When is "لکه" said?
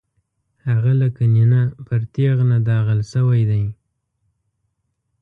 1.01-1.23